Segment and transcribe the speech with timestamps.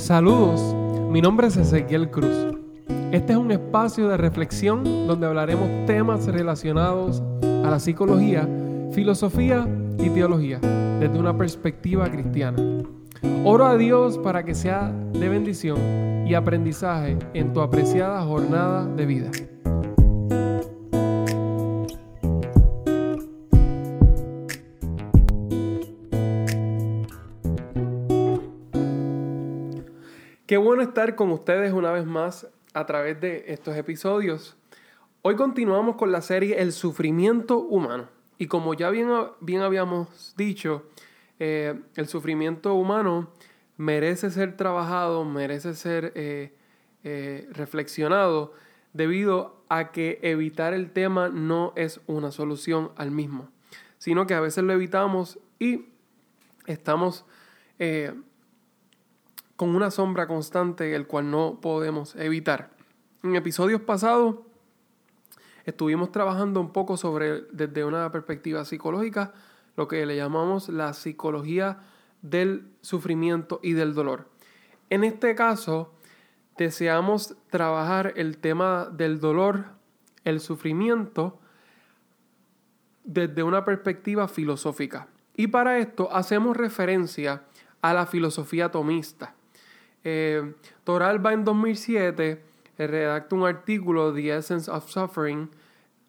[0.00, 0.74] Saludos,
[1.10, 2.56] mi nombre es Ezequiel Cruz.
[3.12, 8.48] Este es un espacio de reflexión donde hablaremos temas relacionados a la psicología,
[8.92, 9.68] filosofía
[9.98, 10.58] y teología
[10.98, 12.56] desde una perspectiva cristiana.
[13.44, 19.04] Oro a Dios para que sea de bendición y aprendizaje en tu apreciada jornada de
[19.04, 19.30] vida.
[30.80, 34.56] Bueno estar con ustedes una vez más a través de estos episodios.
[35.20, 38.08] Hoy continuamos con la serie El sufrimiento humano.
[38.38, 40.84] Y como ya bien, bien habíamos dicho,
[41.38, 43.28] eh, el sufrimiento humano
[43.76, 46.54] merece ser trabajado, merece ser eh,
[47.04, 48.54] eh, reflexionado,
[48.94, 53.50] debido a que evitar el tema no es una solución al mismo,
[53.98, 55.90] sino que a veces lo evitamos y
[56.64, 57.26] estamos
[59.60, 62.70] con una sombra constante el cual no podemos evitar.
[63.22, 64.36] En episodios pasados
[65.66, 69.34] estuvimos trabajando un poco sobre, desde una perspectiva psicológica,
[69.76, 71.80] lo que le llamamos la psicología
[72.22, 74.30] del sufrimiento y del dolor.
[74.88, 75.92] En este caso,
[76.56, 79.66] deseamos trabajar el tema del dolor,
[80.24, 81.38] el sufrimiento,
[83.04, 85.08] desde una perspectiva filosófica.
[85.36, 87.42] Y para esto hacemos referencia
[87.82, 89.34] a la filosofía tomista.
[90.04, 92.42] Eh, Toralba en 2007
[92.78, 95.50] eh, redacta un artículo, The Essence of Suffering,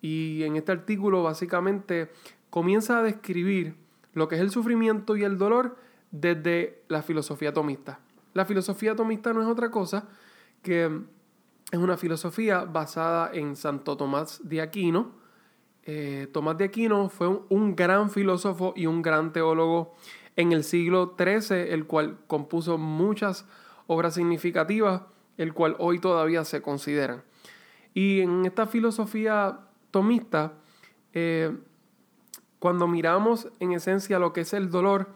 [0.00, 2.10] y en este artículo básicamente
[2.50, 3.74] comienza a describir
[4.12, 5.76] lo que es el sufrimiento y el dolor
[6.10, 8.00] desde la filosofía tomista.
[8.34, 10.08] La filosofía tomista no es otra cosa
[10.62, 10.90] que
[11.70, 15.12] es una filosofía basada en Santo Tomás de Aquino.
[15.84, 19.94] Eh, Tomás de Aquino fue un, un, gran filósofo y un gran teólogo
[20.36, 23.46] en el siglo XIII, el cual compuso muchas
[23.86, 27.22] obra significativa, el cual hoy todavía se consideran.
[27.94, 30.54] Y en esta filosofía tomista,
[31.12, 31.56] eh,
[32.58, 35.08] cuando miramos en esencia lo que es el dolor,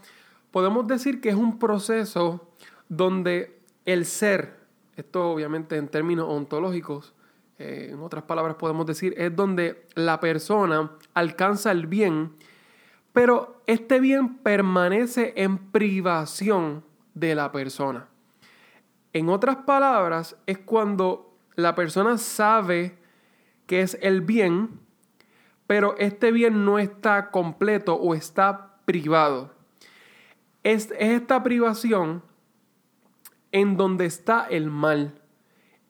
[0.51, 2.49] podemos decir que es un proceso
[2.89, 4.59] donde el ser,
[4.97, 7.15] esto obviamente en términos ontológicos,
[7.59, 12.33] eh, en otras palabras podemos decir, es donde la persona alcanza el bien,
[13.13, 18.10] pero este bien permanece en privación de la persona.
[19.13, 22.99] En otras palabras, es cuando la persona sabe
[23.67, 24.81] que es el bien,
[25.67, 29.53] pero este bien no está completo o está privado.
[30.63, 32.23] Es, esta privación
[33.53, 35.21] en donde está el mal.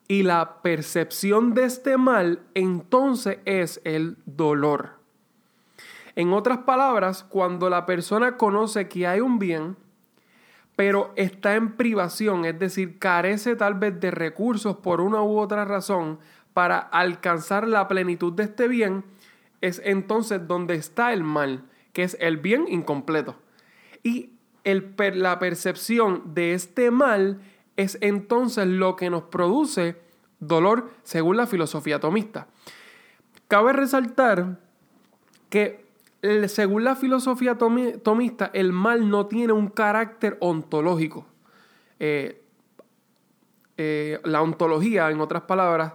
[0.07, 4.99] Y la percepción de este mal entonces es el dolor.
[6.15, 9.77] En otras palabras, cuando la persona conoce que hay un bien,
[10.81, 15.63] pero está en privación, es decir, carece tal vez de recursos por una u otra
[15.63, 16.17] razón
[16.53, 19.03] para alcanzar la plenitud de este bien,
[19.61, 23.35] es entonces donde está el mal, que es el bien incompleto.
[24.01, 24.31] Y
[24.63, 27.41] el, la percepción de este mal
[27.77, 30.01] es entonces lo que nos produce
[30.39, 32.47] dolor según la filosofía tomista.
[33.47, 34.57] Cabe resaltar
[35.51, 35.80] que
[36.47, 41.25] según la filosofía tomista, el mal no tiene un carácter ontológico.
[41.99, 42.41] Eh,
[43.77, 45.93] eh, la ontología, en otras palabras,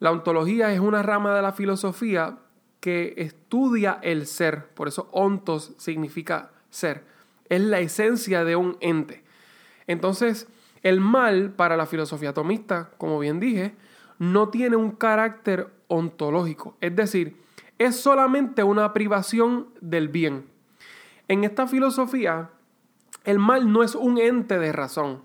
[0.00, 2.38] la ontología es una rama de la filosofía
[2.80, 4.66] que estudia el ser.
[4.74, 7.04] Por eso ontos significa ser.
[7.48, 9.24] Es la esencia de un ente.
[9.86, 10.48] Entonces,
[10.82, 13.74] el mal para la filosofía tomista, como bien dije,
[14.18, 16.76] no tiene un carácter ontológico.
[16.82, 17.43] Es decir,
[17.78, 20.46] es solamente una privación del bien.
[21.28, 22.50] En esta filosofía,
[23.24, 25.22] el mal no es un ente de razón.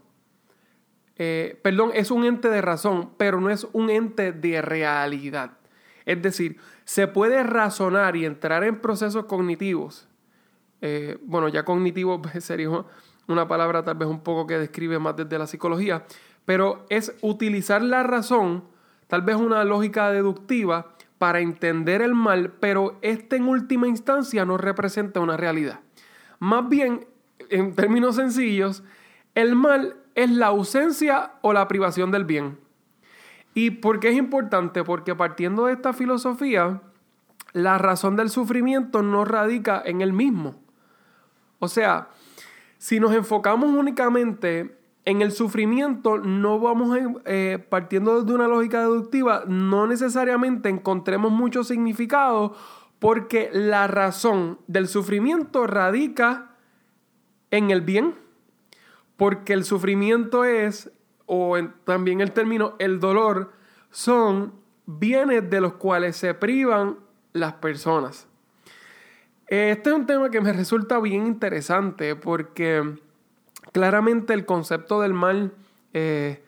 [1.17, 5.51] Eh, perdón, es un ente de razón, pero no es un ente de realidad.
[6.05, 10.07] Es decir, se puede razonar y entrar en procesos cognitivos.
[10.81, 12.69] Eh, bueno, ya cognitivo sería
[13.27, 16.05] una palabra tal vez un poco que describe más desde la psicología,
[16.45, 18.63] pero es utilizar la razón,
[19.07, 24.57] tal vez una lógica deductiva, para entender el mal, pero este en última instancia no
[24.57, 25.81] representa una realidad.
[26.39, 27.05] Más bien,
[27.49, 28.83] en términos sencillos,
[29.35, 32.57] el mal es la ausencia o la privación del bien.
[33.53, 34.83] ¿Y por qué es importante?
[34.83, 36.81] Porque partiendo de esta filosofía,
[37.51, 40.55] la razón del sufrimiento no radica en el mismo.
[41.59, 42.09] O sea,
[42.77, 49.43] si nos enfocamos únicamente en el sufrimiento no vamos eh, partiendo de una lógica deductiva,
[49.47, 52.55] no necesariamente encontremos mucho significado
[52.99, 56.51] porque la razón del sufrimiento radica
[57.51, 58.15] en el bien.
[59.17, 60.91] porque el sufrimiento es,
[61.25, 63.51] o también el término, el dolor,
[63.91, 64.53] son
[64.85, 66.99] bienes de los cuales se privan
[67.33, 68.29] las personas.
[69.47, 72.97] Este es un tema que me resulta bien interesante porque
[73.71, 75.53] claramente el concepto del mal
[75.93, 76.43] eh,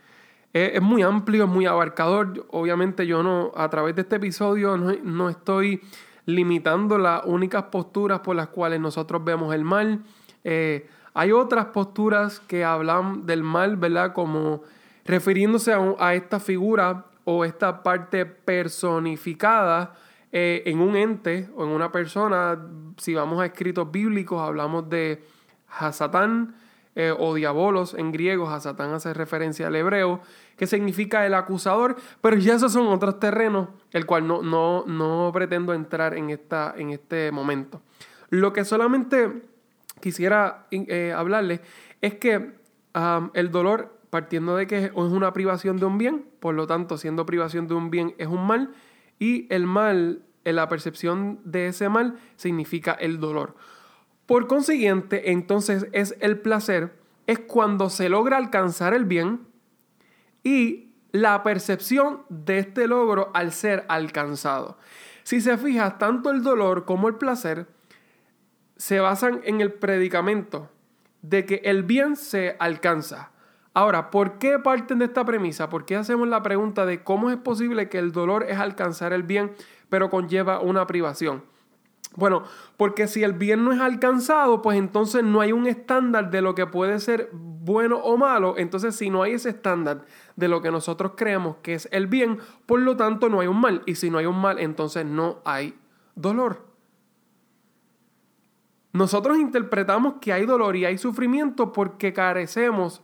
[0.53, 2.45] es, muy amplio, es muy abarcador.
[2.51, 5.81] Obviamente yo no, a través de este episodio no, estoy
[6.25, 10.01] limitando las únicas posturas por las cuales nosotros vemos el mal.
[10.43, 14.13] Eh, hay otras posturas que hablan del mal, ¿verdad?
[14.13, 14.63] Como
[15.05, 19.93] refiriéndose a, esta figura o esta parte personificada
[20.31, 22.57] eh, en un ente o en una persona.
[22.97, 25.23] Si vamos a escritos bíblicos, hablamos de
[25.79, 26.55] Hasatán
[26.95, 28.49] eh, o diabolos en griego.
[28.49, 30.21] Hasatán hace referencia al hebreo,
[30.57, 35.31] que significa el acusador, pero ya esos son otros terrenos, el cual no, no, no
[35.33, 37.81] pretendo entrar en, esta, en este momento.
[38.29, 39.43] Lo que solamente
[40.01, 41.61] quisiera eh, hablarles
[42.01, 42.59] es que
[43.33, 47.25] el dolor, partiendo de que es una privación de un bien, por lo tanto, siendo
[47.25, 48.73] privación de un bien es un mal,
[49.17, 53.55] y el mal, en la percepción de ese mal, significa el dolor.
[54.31, 56.93] Por consiguiente, entonces es el placer,
[57.27, 59.45] es cuando se logra alcanzar el bien
[60.41, 64.77] y la percepción de este logro al ser alcanzado.
[65.23, 67.67] Si se fija, tanto el dolor como el placer
[68.77, 70.69] se basan en el predicamento
[71.21, 73.31] de que el bien se alcanza.
[73.73, 75.67] Ahora, ¿por qué parten de esta premisa?
[75.67, 79.23] ¿Por qué hacemos la pregunta de cómo es posible que el dolor es alcanzar el
[79.23, 79.51] bien,
[79.89, 81.43] pero conlleva una privación?
[82.15, 82.43] Bueno,
[82.75, 86.55] porque si el bien no es alcanzado, pues entonces no hay un estándar de lo
[86.55, 88.55] que puede ser bueno o malo.
[88.57, 90.03] Entonces, si no hay ese estándar
[90.35, 93.61] de lo que nosotros creemos que es el bien, por lo tanto no hay un
[93.61, 93.81] mal.
[93.85, 95.77] Y si no hay un mal, entonces no hay
[96.15, 96.65] dolor.
[98.93, 103.01] Nosotros interpretamos que hay dolor y hay sufrimiento porque carecemos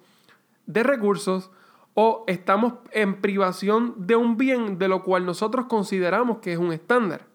[0.65, 1.50] de recursos
[1.94, 6.74] o estamos en privación de un bien de lo cual nosotros consideramos que es un
[6.74, 7.26] estándar.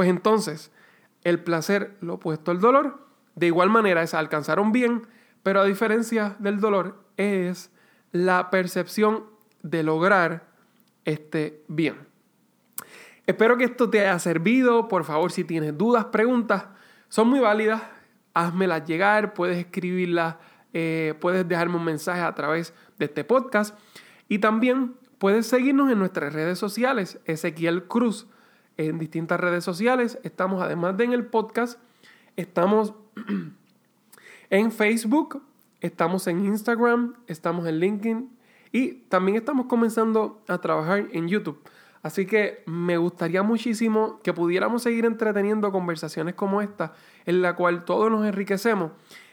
[0.00, 0.72] Pues entonces,
[1.24, 5.06] el placer, lo opuesto al dolor, de igual manera es alcanzar un bien,
[5.42, 7.70] pero a diferencia del dolor es
[8.10, 9.26] la percepción
[9.62, 10.48] de lograr
[11.04, 11.96] este bien.
[13.26, 14.88] Espero que esto te haya servido.
[14.88, 16.64] Por favor, si tienes dudas, preguntas,
[17.10, 17.82] son muy válidas,
[18.32, 20.36] házmelas llegar, puedes escribirlas,
[20.72, 23.78] eh, puedes dejarme un mensaje a través de este podcast
[24.30, 28.26] y también puedes seguirnos en nuestras redes sociales, Ezequiel Cruz,
[28.88, 30.18] en distintas redes sociales.
[30.22, 31.78] Estamos, además de en el podcast,
[32.36, 32.94] estamos
[34.50, 35.42] en Facebook,
[35.80, 38.30] estamos en Instagram, estamos en LinkedIn
[38.72, 41.60] y también estamos comenzando a trabajar en YouTube.
[42.02, 46.94] Así que me gustaría muchísimo que pudiéramos seguir entreteniendo conversaciones como esta,
[47.26, 48.92] en la cual todos nos enriquecemos.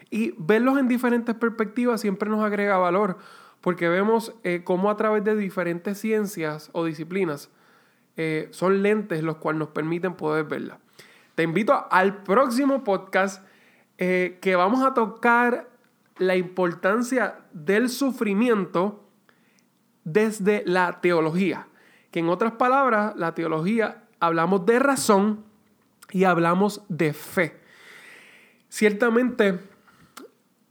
[0.09, 3.17] Y verlos en diferentes perspectivas siempre nos agrega valor,
[3.61, 7.49] porque vemos eh, cómo a través de diferentes ciencias o disciplinas
[8.17, 10.79] eh, son lentes los cuales nos permiten poder verla.
[11.35, 13.45] Te invito al próximo podcast
[13.97, 15.69] eh, que vamos a tocar
[16.17, 19.07] la importancia del sufrimiento
[20.03, 21.67] desde la teología
[22.11, 25.45] que en otras palabras, la teología hablamos de razón
[26.11, 27.59] y hablamos de fe.
[28.69, 29.59] Ciertamente,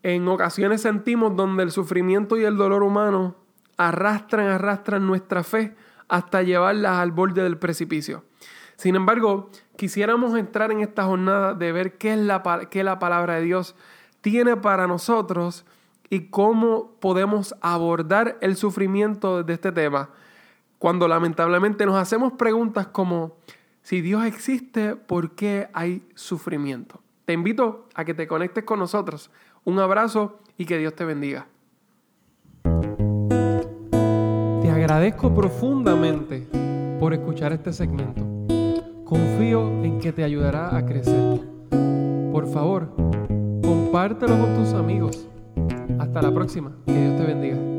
[0.03, 3.37] en ocasiones sentimos donde el sufrimiento y el dolor humano
[3.77, 5.75] arrastran, arrastran nuestra fe
[6.09, 8.25] hasta llevarla al borde del precipicio.
[8.77, 13.37] Sin embargo, quisiéramos entrar en esta jornada de ver qué es la, qué la palabra
[13.37, 13.75] de Dios
[14.21, 15.65] tiene para nosotros
[16.11, 20.11] y cómo podemos abordar el sufrimiento de este tema
[20.79, 23.37] cuando lamentablemente nos hacemos preguntas como,
[23.83, 27.01] si Dios existe, ¿por qué hay sufrimiento?
[27.25, 29.31] Te invito a que te conectes con nosotros.
[29.65, 31.47] Un abrazo y que Dios te bendiga.
[34.87, 36.47] Agradezco profundamente
[37.01, 38.25] por escuchar este segmento.
[39.05, 41.41] Confío en que te ayudará a crecer.
[42.31, 42.95] Por favor,
[43.65, 45.27] compártelo con tus amigos.
[45.99, 46.71] Hasta la próxima.
[46.87, 47.76] Que Dios te bendiga.